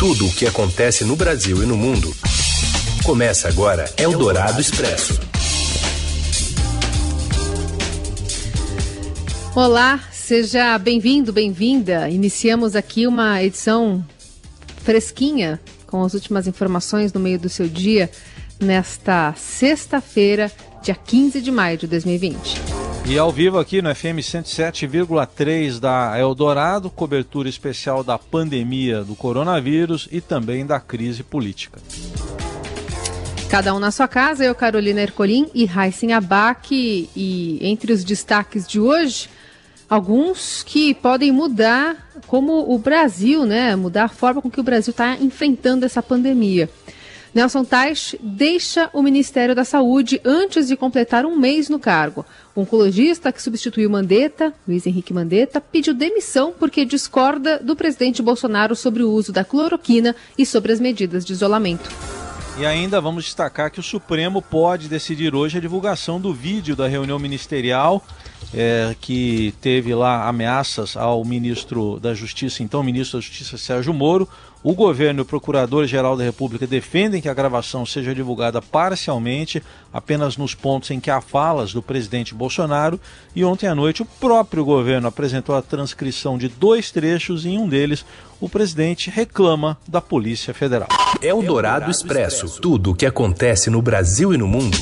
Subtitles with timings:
[0.00, 2.10] Tudo o que acontece no Brasil e no mundo.
[3.04, 5.20] Começa agora Eldorado Expresso.
[9.54, 12.08] Olá, seja bem-vindo, bem-vinda.
[12.08, 14.02] Iniciamos aqui uma edição
[14.78, 18.10] fresquinha com as últimas informações no meio do seu dia
[18.58, 20.50] nesta sexta-feira,
[20.82, 22.79] dia 15 de maio de 2020.
[23.06, 30.08] E ao vivo aqui no FM 107,3 da Eldorado, cobertura especial da pandemia do coronavírus
[30.12, 31.80] e também da crise política.
[33.50, 36.70] Cada um na sua casa, eu, Carolina Ercolim e Raíssen Abac.
[37.16, 39.28] E entre os destaques de hoje,
[39.88, 41.96] alguns que podem mudar
[42.28, 43.74] como o Brasil, né?
[43.74, 46.70] Mudar a forma com que o Brasil está enfrentando essa pandemia.
[47.32, 52.26] Nelson Teich deixa o Ministério da Saúde antes de completar um mês no cargo.
[52.54, 58.74] O oncologista que substituiu Mandetta, Luiz Henrique Mandetta, pediu demissão porque discorda do presidente Bolsonaro
[58.74, 61.88] sobre o uso da cloroquina e sobre as medidas de isolamento.
[62.58, 66.88] E ainda vamos destacar que o Supremo pode decidir hoje a divulgação do vídeo da
[66.88, 68.04] reunião ministerial
[68.52, 74.28] é, que teve lá ameaças ao ministro da Justiça, então ministro da Justiça Sérgio Moro.
[74.62, 80.36] O governo e o Procurador-Geral da República defendem que a gravação seja divulgada parcialmente, apenas
[80.36, 83.00] nos pontos em que há falas do presidente Bolsonaro.
[83.34, 87.58] E ontem à noite, o próprio governo apresentou a transcrição de dois trechos e em
[87.58, 88.04] um deles,
[88.38, 90.88] o presidente reclama da Polícia Federal.
[91.22, 94.76] É o Dourado Expresso tudo o que acontece no Brasil e no mundo.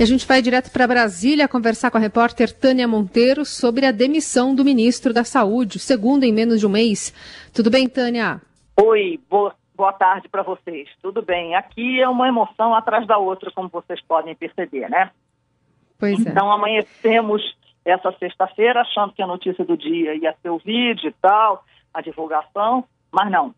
[0.00, 3.92] E a gente vai direto para Brasília conversar com a repórter Tânia Monteiro sobre a
[3.92, 7.12] demissão do ministro da Saúde, segundo em menos de um mês.
[7.54, 8.40] Tudo bem, Tânia?
[8.80, 10.88] Oi, boa, boa tarde para vocês.
[11.02, 11.54] Tudo bem.
[11.54, 15.10] Aqui é uma emoção atrás da outra, como vocês podem perceber, né?
[15.98, 16.30] Pois é.
[16.30, 17.42] Então, amanhecemos
[17.84, 22.00] essa sexta-feira achando que a notícia do dia ia ser o vídeo e tal, a
[22.00, 23.54] divulgação, mas não.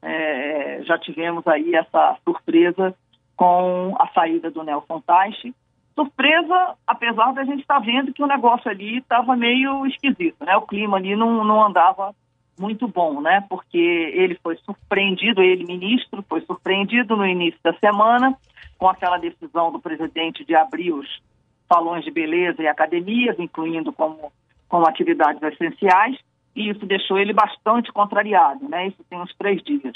[0.00, 2.94] É, já tivemos aí essa surpresa
[3.36, 5.54] com a saída do Nelson Teich,
[5.94, 10.56] surpresa, apesar da gente estar tá vendo que o negócio ali estava meio esquisito, né?
[10.56, 12.14] O clima ali não, não andava
[12.58, 13.44] muito bom, né?
[13.48, 18.36] Porque ele foi surpreendido, ele, ministro, foi surpreendido no início da semana
[18.78, 21.08] com aquela decisão do presidente de abrir os
[21.72, 24.32] salões de beleza e academias, incluindo como,
[24.68, 26.18] como atividades essenciais,
[26.54, 28.88] e isso deixou ele bastante contrariado, né?
[28.88, 29.94] Isso tem uns três dias.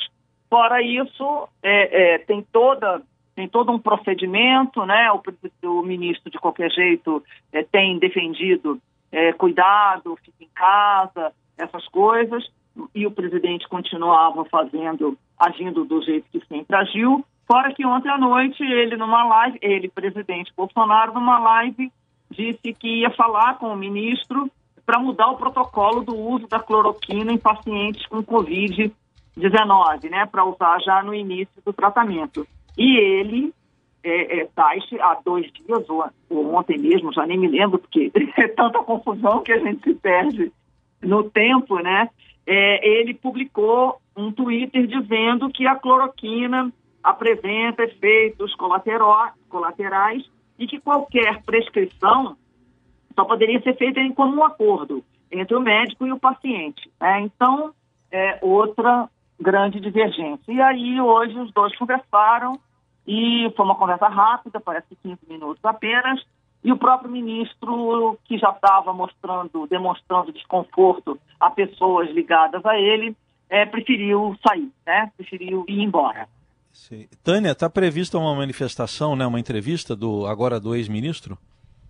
[0.48, 3.02] Fora isso, é, é, tem toda
[3.36, 5.12] tem todo um procedimento, né?
[5.12, 5.22] O,
[5.68, 8.80] o ministro, de qualquer jeito, é, tem defendido
[9.12, 12.50] é, cuidado, fica em casa, essas coisas,
[12.94, 17.24] e o presidente continuava fazendo, agindo do jeito que sempre agiu.
[17.46, 21.92] Fora que ontem à noite ele numa live, ele, presidente Bolsonaro, numa live,
[22.30, 24.50] disse que ia falar com o ministro
[24.84, 30.24] para mudar o protocolo do uso da cloroquina em pacientes com Covid-19, né?
[30.26, 32.46] Para usar já no início do tratamento.
[32.76, 33.52] E ele,
[34.04, 38.48] é, é, há dois dias, ou, ou, ontem mesmo, já nem me lembro, porque é
[38.48, 40.52] tanta confusão que a gente se perde
[41.02, 42.08] no tempo, né?
[42.46, 46.72] É, ele publicou um Twitter dizendo que a cloroquina
[47.02, 48.54] apresenta efeitos
[49.48, 50.24] colaterais
[50.58, 52.36] e que qualquer prescrição
[53.14, 56.90] só poderia ser feita em comum acordo entre o médico e o paciente.
[57.00, 57.20] Né?
[57.22, 57.72] Então,
[58.10, 59.08] é outra
[59.40, 60.52] grande divergência.
[60.52, 62.58] E aí, hoje, os dois conversaram
[63.06, 66.24] e foi uma conversa rápida, parece 15 minutos apenas,
[66.64, 73.16] e o próprio ministro, que já estava mostrando, demonstrando desconforto a pessoas ligadas a ele,
[73.48, 75.12] é, preferiu sair, né?
[75.16, 76.28] preferiu ir embora.
[76.72, 77.06] Sim.
[77.24, 81.38] Tânia, está prevista uma manifestação, né, uma entrevista do agora do ex-ministro?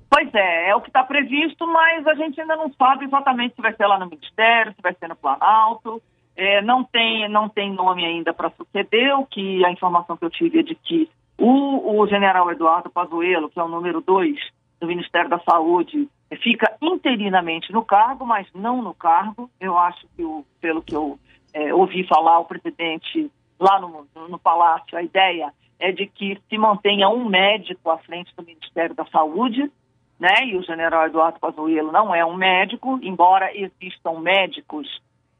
[0.08, 3.62] Pois é, é o que está previsto, mas a gente ainda não sabe exatamente se
[3.62, 6.00] vai ser lá no Ministério, se vai ser no Planalto.
[6.36, 10.30] É, não, tem, não tem nome ainda para suceder, o que a informação que eu
[10.30, 11.08] tive é de que
[11.38, 14.36] o, o general Eduardo Pazuello, que é o número dois
[14.78, 16.08] do Ministério da Saúde,
[16.42, 19.50] fica interinamente no cargo, mas não no cargo.
[19.60, 21.18] Eu acho que, o, pelo que eu
[21.54, 26.58] é, ouvi falar, o presidente lá no, no Palácio, a ideia é de que se
[26.58, 29.70] mantenha um médico à frente do Ministério da Saúde,
[30.18, 30.46] né?
[30.46, 34.86] E o general Eduardo Pazuello não é um médico, embora existam médicos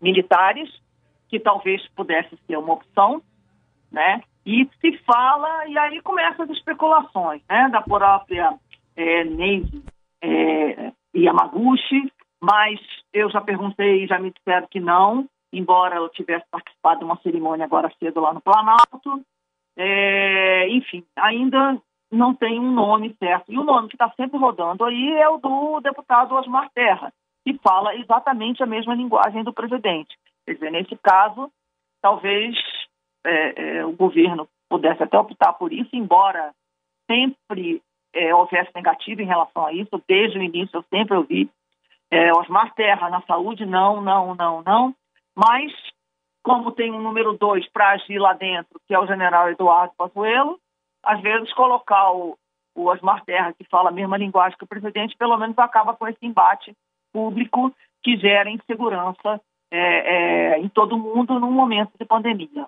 [0.00, 0.70] militares,
[1.28, 3.23] que talvez pudesse ser uma opção,
[3.90, 4.23] né?
[4.44, 7.69] E se fala, e aí começam as especulações, né?
[7.70, 8.55] Da própria
[8.96, 9.82] é, Neide
[10.23, 12.81] é, Yamaguchi, mas
[13.12, 17.64] eu já perguntei, já me disseram que não, embora eu tivesse participado de uma cerimônia
[17.64, 19.22] agora cedo lá no Planalto.
[19.76, 21.81] É, enfim, ainda
[22.11, 23.52] não tem um nome certo.
[23.52, 27.12] E o nome que está sempre rodando aí é o do deputado Osmar Terra,
[27.44, 31.50] que fala exatamente a mesma linguagem do presidente Quer dizer, nesse caso,
[32.00, 32.56] talvez
[33.25, 36.54] é, é, o governo pudesse até optar por isso, embora
[37.10, 37.82] sempre
[38.14, 41.50] é, houvesse negativo em relação a isso, desde o início eu sempre ouvi
[42.10, 44.94] é, Osmar Terra na saúde, não, não, não, não,
[45.34, 45.72] mas
[46.43, 50.60] como tem um número dois para agir lá dentro, que é o general Eduardo Pazuello,
[51.02, 52.38] às vezes colocar o,
[52.75, 56.06] o Osmar Terra, que fala a mesma linguagem que o presidente, pelo menos acaba com
[56.06, 56.72] esse embate
[57.12, 59.40] público que gera insegurança
[59.70, 62.66] é, é, em todo mundo num momento de pandemia.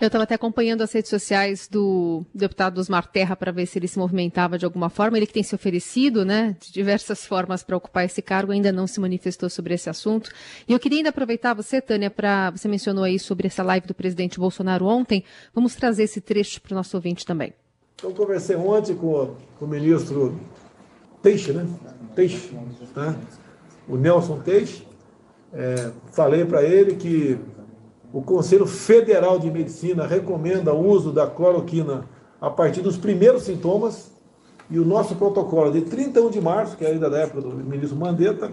[0.00, 3.86] Eu estava até acompanhando as redes sociais do deputado Osmar Terra para ver se ele
[3.86, 5.18] se movimentava de alguma forma.
[5.18, 8.86] Ele que tem se oferecido, né, de diversas formas para ocupar esse cargo, ainda não
[8.86, 10.30] se manifestou sobre esse assunto.
[10.66, 13.94] E eu queria ainda aproveitar você, Tânia, para você mencionou aí sobre essa live do
[13.94, 15.22] presidente Bolsonaro ontem.
[15.54, 17.52] Vamos trazer esse trecho para o nosso ouvinte também.
[18.02, 20.40] Eu conversei ontem com, com o ministro
[21.22, 21.66] Teixe, né?
[22.14, 22.54] Teixe,
[22.96, 23.20] né?
[23.86, 24.89] o Nelson Teixe.
[25.52, 27.38] É, falei para ele que
[28.12, 32.04] o Conselho Federal de Medicina recomenda o uso da cloroquina
[32.40, 34.10] a partir dos primeiros sintomas
[34.70, 37.98] e o nosso protocolo de 31 de março, que é ainda da época do ministro
[37.98, 38.50] Mandetta,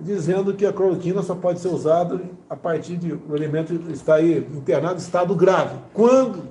[0.00, 4.38] dizendo que a cloroquina só pode ser usada a partir de o elemento estar aí
[4.54, 5.76] internado em estado grave.
[5.92, 6.42] Quando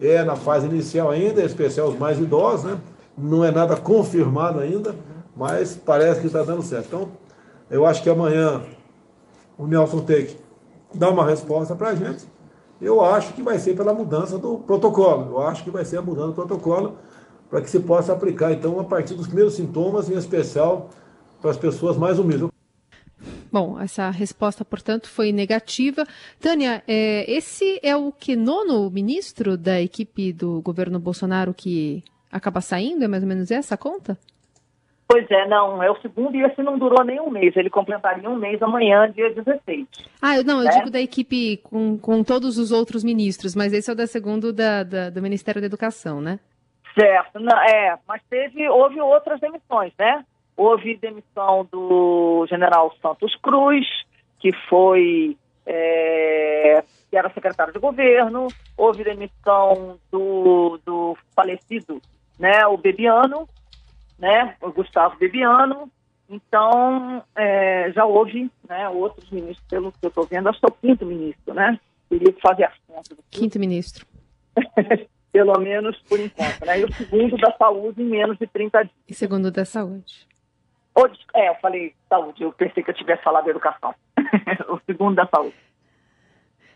[0.00, 2.78] é na fase inicial ainda, em especial os mais idosos, né?
[3.16, 4.94] não é nada confirmado ainda,
[5.36, 6.86] mas parece que está dando certo.
[6.86, 7.08] Então,
[7.70, 8.62] eu acho que amanhã
[9.58, 10.36] o Nelson Take
[10.94, 12.24] dar uma resposta para a gente.
[12.80, 15.32] Eu acho que vai ser pela mudança do protocolo.
[15.32, 16.98] Eu acho que vai ser a mudança do protocolo
[17.48, 20.90] para que se possa aplicar, então, a partir dos primeiros sintomas, em especial
[21.40, 22.48] para as pessoas mais humildes.
[23.52, 26.04] Bom, essa resposta, portanto, foi negativa.
[26.40, 32.02] Tânia, é, esse é o que nono ministro da equipe do governo Bolsonaro que
[32.32, 33.04] acaba saindo?
[33.04, 34.18] É mais ou menos essa a conta?
[35.14, 37.56] Pois é, não, é o segundo e esse não durou nem um mês.
[37.56, 39.86] Ele completaria um mês amanhã, dia 16.
[40.20, 40.70] Ah, não, eu né?
[40.72, 44.52] digo da equipe com, com todos os outros ministros, mas esse é o da segundo
[44.52, 46.40] da, da, do Ministério da Educação, né?
[46.98, 50.24] Certo, não, é, mas teve, houve outras demissões, né?
[50.56, 53.86] Houve demissão do general Santos Cruz,
[54.40, 62.02] que foi é, que era secretário de governo, houve demissão do, do falecido,
[62.36, 63.48] né, o Bebiano,
[64.18, 65.90] né, o Gustavo Bebiano.
[66.28, 70.68] Então, é, já houve né, outros ministros, pelo que eu estou vendo, acho que é
[70.68, 71.78] o quinto ministro, né?
[72.08, 73.18] Teria que fazer as contas.
[73.30, 74.06] Quinto ministro.
[75.34, 76.80] pelo menos por enquanto, né?
[76.80, 78.94] E o segundo da saúde em menos de 30 dias.
[79.08, 80.26] E segundo da saúde.
[81.34, 83.94] é, eu falei saúde, eu pensei que eu tivesse falado educação.
[84.70, 85.56] o segundo da saúde.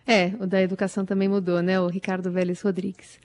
[0.06, 1.78] É, o da educação também mudou, né?
[1.80, 3.20] O Ricardo Vélez Rodrigues.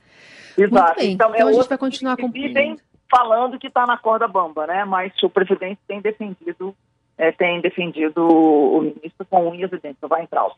[0.58, 0.76] Exato.
[0.76, 1.12] Muito bem.
[1.14, 2.80] Então, é então é a gente vai continuar acompanhando
[3.16, 4.84] falando que está na corda bamba, né?
[4.86, 6.76] Mas o presidente tem defendido,
[7.18, 10.00] é, tem defendido o ministro com unhas e dentes.
[10.02, 10.50] Vai entrar.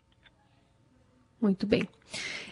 [1.41, 1.87] Muito bem.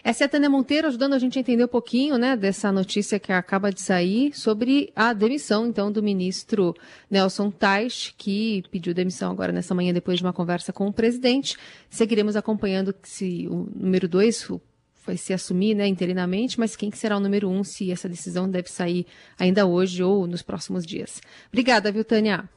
[0.04, 3.18] Essa é a Tânia Monteiro ajudando a gente a entender um pouquinho né, dessa notícia
[3.18, 6.74] que acaba de sair sobre a demissão, então, do ministro
[7.10, 11.56] Nelson Tais, que pediu demissão agora nessa manhã depois de uma conversa com o presidente.
[11.88, 14.60] Seguiremos acompanhando se o número dois, o
[15.04, 18.48] vai se assumir né, interinamente, mas quem que será o número um se essa decisão
[18.50, 19.06] deve sair
[19.38, 21.20] ainda hoje ou nos próximos dias.
[21.48, 22.48] Obrigada, viu, Tânia?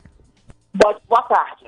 [0.73, 1.65] Boa, boa tarde.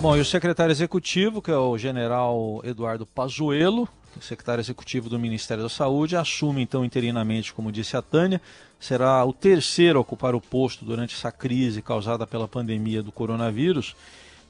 [0.00, 3.88] Bom, e o secretário executivo, que é o general Eduardo Pazuello,
[4.20, 8.40] secretário executivo do Ministério da Saúde, assume então interinamente, como disse a Tânia,
[8.78, 13.94] será o terceiro a ocupar o posto durante essa crise causada pela pandemia do coronavírus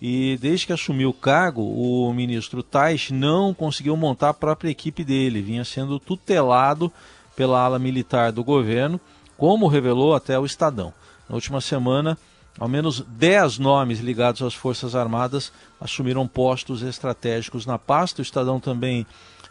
[0.00, 5.02] e desde que assumiu o cargo, o ministro Tais não conseguiu montar a própria equipe
[5.02, 6.92] dele, vinha sendo tutelado
[7.34, 9.00] pela ala militar do governo,
[9.36, 10.92] como revelou até o Estadão.
[11.28, 12.16] Na última semana,
[12.58, 18.20] ao menos 10 nomes ligados às Forças Armadas assumiram postos estratégicos na pasta.
[18.20, 19.06] O Estadão também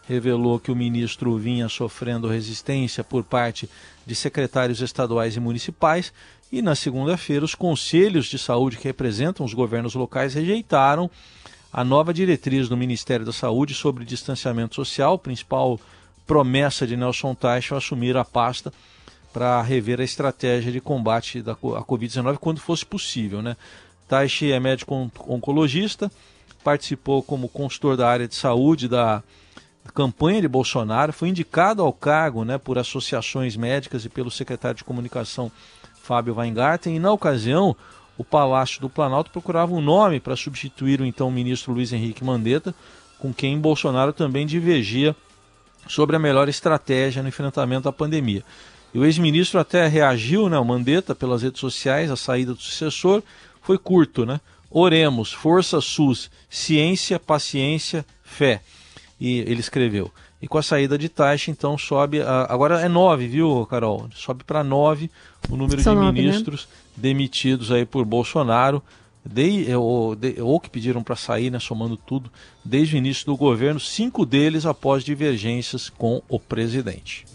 [0.08, 3.70] revelou que o ministro vinha sofrendo resistência por parte
[4.06, 6.12] de secretários estaduais e municipais
[6.52, 11.10] e na segunda-feira, os conselhos de saúde que representam os governos locais rejeitaram
[11.74, 15.80] a nova diretriz do Ministério da Saúde sobre distanciamento social, principal
[16.26, 18.72] promessa de Nelson Teich ao assumir a pasta
[19.36, 23.42] para rever a estratégia de combate da Covid-19 quando fosse possível.
[23.42, 23.58] Né?
[24.08, 26.10] Teich é médico oncologista,
[26.64, 29.22] participou como consultor da área de saúde da
[29.94, 34.86] campanha de Bolsonaro, foi indicado ao cargo né, por associações médicas e pelo secretário de
[34.86, 35.52] comunicação
[36.02, 37.76] Fábio Weingarten, e na ocasião
[38.18, 42.74] o Palácio do Planalto procurava um nome para substituir o então ministro Luiz Henrique Mandetta,
[43.20, 45.14] com quem Bolsonaro também divergia
[45.90, 48.42] sobre a melhor estratégia no enfrentamento à pandemia.
[48.96, 53.22] E o ex-ministro até reagiu, né, o Mandetta, pelas redes sociais, a saída do sucessor
[53.62, 54.40] foi curto, né?
[54.72, 58.62] Oremos, Força SUS, ciência, paciência, fé.
[59.20, 60.10] E ele escreveu.
[60.42, 62.22] E com a saída de taxa, então sobe.
[62.22, 64.08] A, agora é nove, viu, Carol?
[64.16, 65.12] Sobe para nove
[65.50, 66.28] o número São de nove, né?
[66.28, 66.78] ministros né?
[66.96, 68.82] demitidos aí por Bolsonaro.
[69.26, 72.32] De, ou, de, ou, que pediram para sair, né, somando tudo,
[72.64, 77.26] desde o início do governo, cinco deles após divergências com o presidente.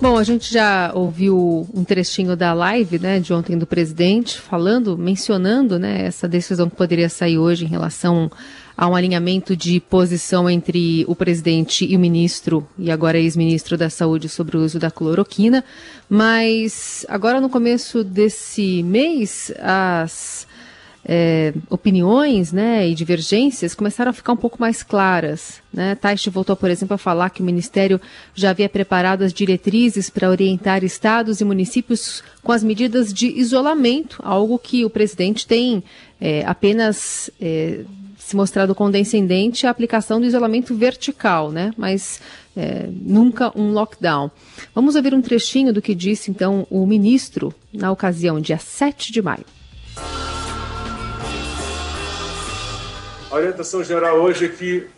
[0.00, 4.96] Bom, a gente já ouviu um trechinho da live né, de ontem do presidente, falando,
[4.96, 8.30] mencionando né, essa decisão que poderia sair hoje em relação
[8.80, 13.90] Há um alinhamento de posição entre o presidente e o ministro, e agora ex-ministro da
[13.90, 15.62] Saúde, sobre o uso da cloroquina.
[16.08, 20.46] Mas agora, no começo desse mês, as
[21.04, 25.60] é, opiniões né, e divergências começaram a ficar um pouco mais claras.
[25.72, 25.94] Né?
[25.94, 28.00] Taish voltou, por exemplo, a falar que o Ministério
[28.34, 34.20] já havia preparado as diretrizes para orientar estados e municípios com as medidas de isolamento,
[34.22, 35.82] algo que o presidente tem
[36.20, 37.80] é, apenas é,
[38.18, 41.72] se mostrado condescendente a aplicação do isolamento vertical, né?
[41.76, 42.20] Mas
[42.56, 44.30] é, nunca um lockdown.
[44.74, 49.22] Vamos ouvir um trechinho do que disse então o ministro na ocasião, dia 7 de
[49.22, 49.44] maio.
[53.30, 54.88] A orientação geral hoje é que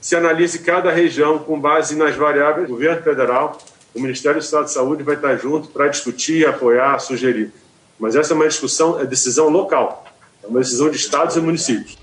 [0.00, 3.58] se analise cada região com base nas variáveis do governo federal.
[3.94, 7.52] O Ministério do Estado de Saúde vai estar junto para discutir, apoiar, sugerir.
[7.96, 10.04] Mas essa é uma discussão, é decisão local.
[10.42, 11.96] É uma decisão de estados e municípios.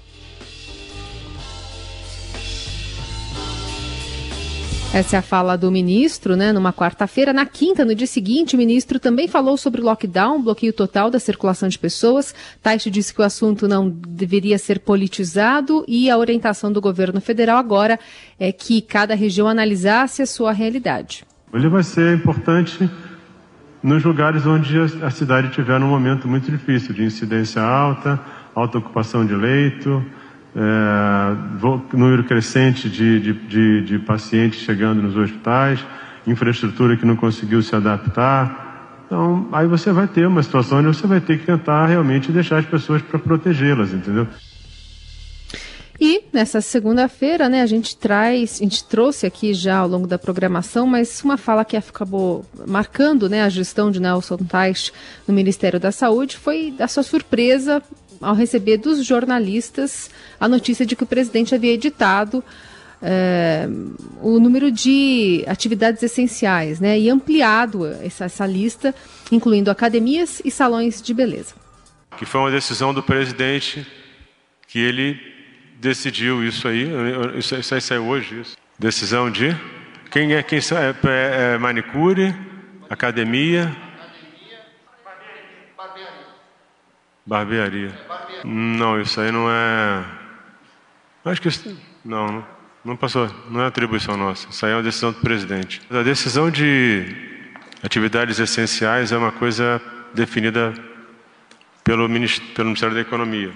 [4.94, 7.34] Essa é a fala do ministro, né, numa quarta-feira.
[7.34, 11.68] Na quinta, no dia seguinte, o ministro também falou sobre lockdown, bloqueio total da circulação
[11.68, 12.34] de pessoas.
[12.62, 17.58] Taixe disse que o assunto não deveria ser politizado e a orientação do governo federal
[17.58, 18.00] agora
[18.40, 21.26] é que cada região analisasse a sua realidade.
[21.52, 22.88] Ele vai ser importante
[23.82, 28.20] nos lugares onde a cidade tiver um momento muito difícil, de incidência alta,
[28.54, 30.06] alta ocupação de leito,
[30.56, 35.84] é, número crescente de, de, de, de pacientes chegando nos hospitais,
[36.28, 39.04] infraestrutura que não conseguiu se adaptar.
[39.06, 42.60] Então, aí você vai ter uma situação onde você vai ter que tentar realmente deixar
[42.60, 44.28] as pessoas para protegê-las, entendeu?
[46.00, 50.18] E nessa segunda-feira, né, a gente traz, a gente trouxe aqui já ao longo da
[50.18, 54.92] programação, mas uma fala que acabou marcando, né, a gestão de Nelson Tais
[55.28, 57.82] no Ministério da Saúde foi a sua surpresa
[58.24, 62.44] ao receber dos jornalistas a notícia de que o presidente havia editado
[63.02, 63.68] é,
[64.22, 68.96] o número de atividades essenciais, né, e ampliado essa, essa lista,
[69.30, 71.54] incluindo academias e salões de beleza.
[72.18, 73.86] Que foi uma decisão do presidente
[74.68, 75.20] que ele
[75.82, 76.90] decidiu isso aí,
[77.38, 78.56] isso, isso aí saiu hoje, isso.
[78.80, 79.56] Decisão de
[80.10, 82.34] quem é quem é, é, é manicure,
[82.90, 83.76] academia,
[87.26, 87.92] barbearia.
[88.44, 90.06] Não, isso aí não é.
[91.26, 91.78] Acho que isso...
[92.04, 92.46] não,
[92.84, 94.48] não passou, não é atribuição nossa.
[94.50, 95.82] Isso aí é uma decisão do presidente.
[95.90, 97.16] A decisão de
[97.82, 99.82] atividades essenciais é uma coisa
[100.14, 100.74] definida
[101.84, 103.52] pelo Ministério da Economia.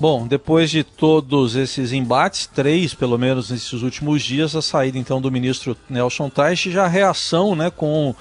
[0.00, 5.20] Bom, depois de todos esses embates, três pelo menos nesses últimos dias, a saída então
[5.20, 8.14] do ministro Nelson Teich, já a reação né, com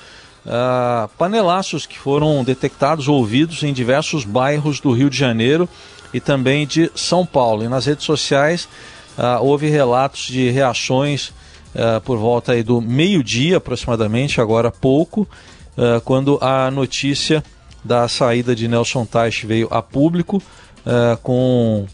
[0.45, 5.67] uh, panelaços que foram detectados, ouvidos em diversos bairros do Rio de Janeiro
[6.13, 7.63] e também de São Paulo.
[7.63, 8.67] E nas redes sociais
[9.17, 11.29] uh, houve relatos de reações
[11.75, 15.27] uh, por volta aí do meio-dia aproximadamente, agora há pouco,
[16.03, 17.41] quando a notícia
[17.85, 20.43] da saída de Nelson Teich veio a público
[21.23, 21.87] com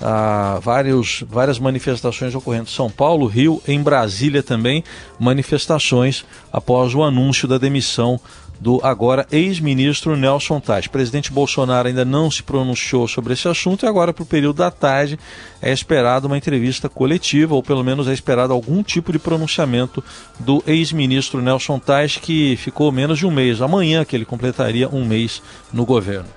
[0.00, 4.84] uh, vários, várias manifestações ocorrendo em São Paulo, Rio, em Brasília também,
[5.18, 8.20] manifestações após o anúncio da demissão
[8.60, 10.86] do agora ex-ministro Nelson Tais.
[10.86, 14.56] O presidente Bolsonaro ainda não se pronunciou sobre esse assunto e agora, para o período
[14.56, 15.18] da tarde,
[15.60, 20.02] é esperado uma entrevista coletiva, ou pelo menos é esperado algum tipo de pronunciamento
[20.38, 25.04] do ex-ministro Nelson Tais, que ficou menos de um mês, amanhã que ele completaria um
[25.04, 26.28] mês no governo.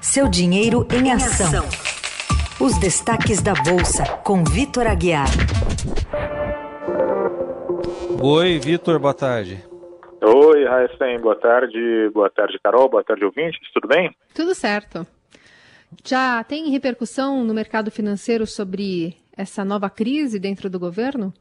[0.00, 1.64] Seu dinheiro em ação.
[2.58, 5.28] Os destaques da Bolsa, com Vitor Aguiar.
[8.22, 9.62] Oi, Vitor, boa tarde.
[10.22, 11.78] Oi, Raíssen, boa tarde.
[12.14, 12.88] Boa tarde, Carol.
[12.88, 13.60] Boa tarde, ouvintes.
[13.74, 14.10] Tudo bem?
[14.34, 15.06] Tudo certo.
[16.02, 21.34] Já tem repercussão no mercado financeiro sobre essa nova crise dentro do governo?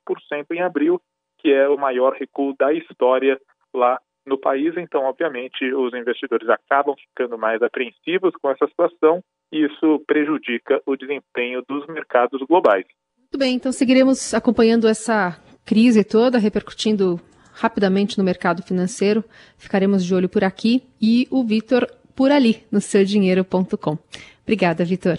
[0.53, 1.01] em abril,
[1.39, 3.41] que é o maior recuo da história
[3.75, 4.77] lá no país.
[4.77, 10.97] Então, obviamente, os investidores acabam ficando mais apreensivos com essa situação e isso prejudica o
[10.97, 12.85] desempenho dos mercados globais.
[13.17, 17.21] Muito bem, então seguiremos acompanhando essa crise toda repercutindo
[17.53, 19.25] rapidamente no mercado financeiro.
[19.59, 23.99] Ficaremos de olho por aqui e o Vitor por ali no seudinheiro.com.
[24.45, 25.19] Obrigada, Vitor.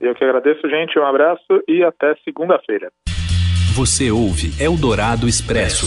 [0.00, 0.98] Eu que agradeço, gente.
[0.98, 2.90] Um abraço e até segunda-feira.
[3.74, 5.86] Você ouve Eldorado Expresso.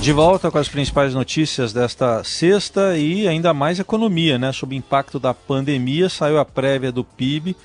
[0.00, 4.52] De volta com as principais notícias desta sexta e ainda mais economia, né?
[4.52, 7.56] Sob impacto da pandemia, saiu a prévia do PIB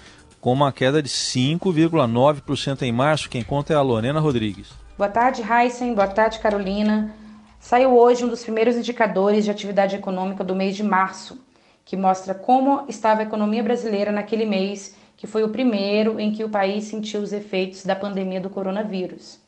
[0.42, 3.30] com uma queda de 5,9% em março.
[3.30, 4.74] Quem conta é a Lorena Rodrigues.
[4.98, 5.94] Boa tarde, Heisen.
[5.94, 7.14] Boa tarde, Carolina.
[7.60, 11.40] Saiu hoje um dos primeiros indicadores de atividade econômica do mês de março,
[11.86, 16.44] que mostra como estava a economia brasileira naquele mês, que foi o primeiro em que
[16.44, 19.40] o país sentiu os efeitos da pandemia do coronavírus.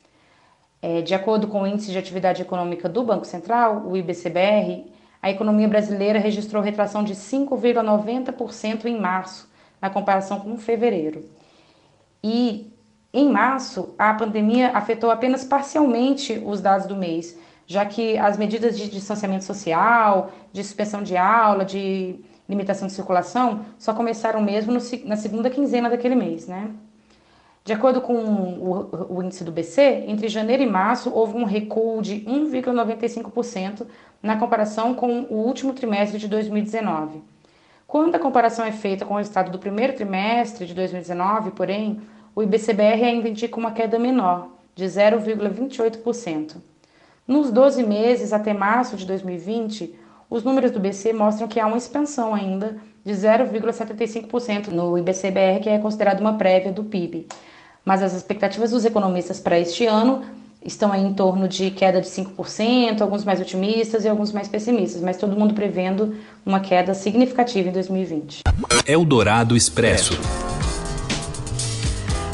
[0.80, 4.86] É, de acordo com o Índice de Atividade Econômica do Banco Central, o IBCBR,
[5.20, 9.52] a economia brasileira registrou retração de 5,90% em março,
[9.84, 11.26] na comparação com fevereiro.
[12.24, 12.72] E
[13.14, 18.78] em março, a pandemia afetou apenas parcialmente os dados do mês, já que as medidas
[18.78, 22.16] de distanciamento social, de suspensão de aula, de
[22.48, 26.72] limitação de circulação, só começaram mesmo no, na segunda quinzena daquele mês, né?
[27.66, 32.02] De acordo com o, o, índice do BC, entre janeiro e março houve um recuo
[32.02, 33.86] de 1,95%
[34.22, 37.33] na comparação com o último trimestre de 2019.
[37.88, 42.02] Quando a comparação é feita com o resultado do primeiro trimestre de 2019, porém,
[42.36, 46.56] o IBCBR ainda indica uma queda menor, de 0,28%.
[47.28, 49.96] Nos 12 meses até março de 2020,
[50.30, 55.70] os números do BC mostram que há uma expansão ainda de 0,75% no IBCBR, que
[55.70, 57.28] é considerado uma prévia do PIB.
[57.86, 60.24] Mas as expectativas dos economistas para este ano
[60.66, 65.02] estão aí em torno de queda de 5%, alguns mais otimistas e alguns mais pessimistas,
[65.02, 68.42] mas todo mundo prevendo uma queda significativa em 2020.
[68.86, 70.14] Eldorado Expresso.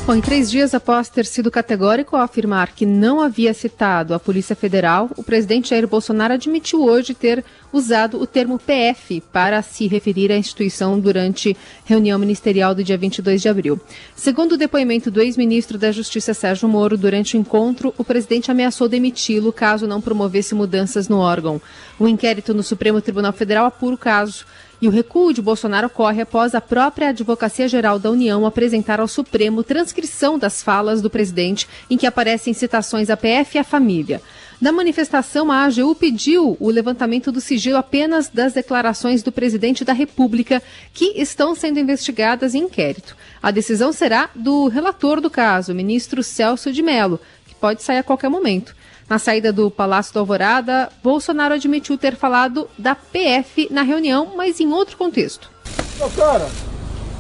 [0.10, 4.56] Bom, três dias após ter sido categórico ao afirmar que não havia citado a Polícia
[4.56, 10.32] Federal, o presidente Jair Bolsonaro admitiu hoje ter usado o termo PF para se referir
[10.32, 13.80] à instituição durante reunião ministerial do dia 22 de abril.
[14.16, 18.90] Segundo o depoimento do ex-ministro da Justiça Sérgio Moro, durante o encontro, o presidente ameaçou
[18.90, 21.62] demiti-lo caso não promovesse mudanças no órgão.
[22.00, 24.44] O inquérito no Supremo Tribunal Federal apura o caso.
[24.82, 29.10] E o recuo de Bolsonaro ocorre após a própria Advocacia Geral da União apresentar ao
[29.10, 34.22] Supremo transcrição das falas do presidente em que aparecem citações à PF e à família.
[34.62, 39.92] Na manifestação, a AGU pediu o levantamento do sigilo apenas das declarações do presidente da
[39.92, 40.64] República,
[40.94, 43.18] que estão sendo investigadas em inquérito.
[43.44, 48.00] A decisão será do relator do caso, o ministro Celso de Mello, que pode sair
[48.00, 48.76] a qualquer momento.
[49.10, 54.60] Na saída do Palácio da Alvorada, Bolsonaro admitiu ter falado da PF na reunião, mas
[54.60, 55.50] em outro contexto.
[55.98, 56.48] Meu cara,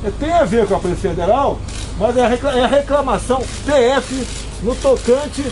[0.05, 1.59] é, tem a ver com a Polícia Federal,
[1.97, 4.27] mas é, é a reclamação PF
[4.61, 5.43] no tocante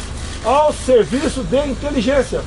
[0.46, 2.42] ao serviço de inteligência.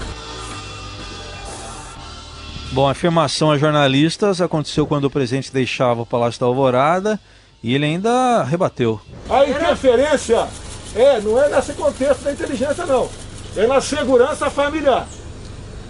[2.71, 7.19] Bom, a afirmação a jornalistas aconteceu quando o presidente deixava o Palácio da Alvorada
[7.61, 9.01] e ele ainda rebateu.
[9.29, 10.47] A interferência
[10.95, 13.09] é, não é nesse contexto da inteligência, não.
[13.57, 15.07] É na segurança familiar.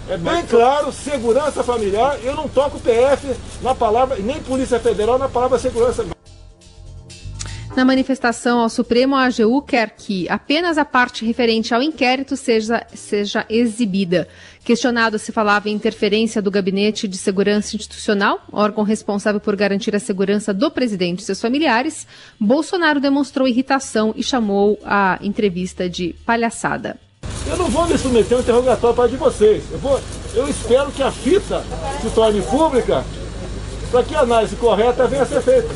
[0.08, 2.18] É bem claro, segurança familiar.
[2.24, 6.04] Eu não toco PF na palavra, nem Polícia Federal na palavra segurança.
[7.76, 12.84] Na manifestação ao Supremo, a AGU quer que apenas a parte referente ao inquérito seja,
[12.92, 14.26] seja exibida.
[14.64, 20.00] Questionado se falava em interferência do Gabinete de Segurança Institucional, órgão responsável por garantir a
[20.00, 22.06] segurança do presidente e seus familiares,
[22.40, 26.98] Bolsonaro demonstrou irritação e chamou a entrevista de palhaçada.
[27.50, 29.64] Eu não vou me submeter ao interrogatório para de vocês.
[29.72, 30.00] Eu, vou,
[30.34, 31.64] eu espero que a fita
[32.00, 33.04] se torne pública
[33.90, 35.68] para que a análise correta venha a ser feita.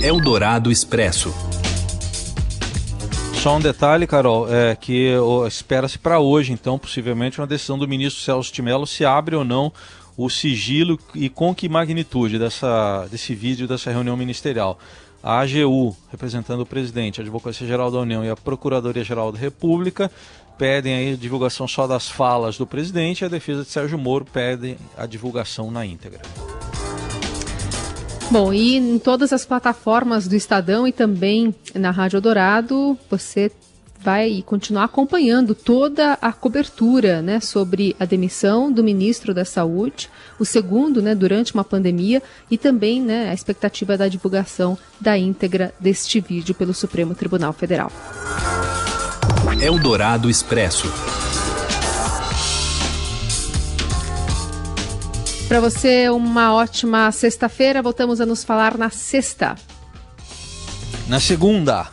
[0.00, 1.34] Eldorado Expresso.
[3.34, 5.10] Só um detalhe, Carol, é que
[5.48, 9.44] espera-se para hoje, então, possivelmente, uma decisão do ministro Celso de Mello se abre ou
[9.44, 9.72] não
[10.16, 14.78] o sigilo e com que magnitude dessa, desse vídeo, dessa reunião ministerial.
[15.22, 19.38] A AGU, representando o presidente, a Advocacia Geral da União e a Procuradoria Geral da
[19.38, 20.10] República,
[20.58, 24.24] pedem aí a divulgação só das falas do presidente e a defesa de Sérgio Moro
[24.24, 26.20] pede a divulgação na íntegra.
[28.30, 33.50] Bom, e em todas as plataformas do Estadão e também na Rádio Dourado, você
[34.04, 40.44] vai continuar acompanhando toda a cobertura né, sobre a demissão do ministro da Saúde, o
[40.44, 46.20] segundo né, durante uma pandemia, e também né, a expectativa da divulgação da íntegra deste
[46.20, 47.90] vídeo pelo Supremo Tribunal Federal.
[49.60, 50.92] Eldorado Expresso.
[55.48, 57.82] Para você, uma ótima sexta-feira.
[57.82, 59.54] Voltamos a nos falar na sexta.
[61.06, 61.86] Na segunda.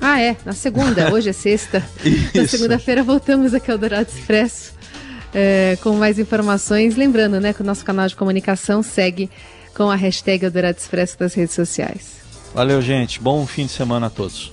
[0.00, 1.12] Ah, é, na segunda.
[1.12, 1.82] Hoje é sexta.
[2.34, 4.72] na segunda-feira voltamos aqui ao Dourado Expresso
[5.34, 6.96] é, com mais informações.
[6.96, 9.30] Lembrando né, que o nosso canal de comunicação segue
[9.74, 12.22] com a hashtag Eldorado Expresso das redes sociais.
[12.54, 13.20] Valeu, gente.
[13.20, 14.52] Bom fim de semana a todos.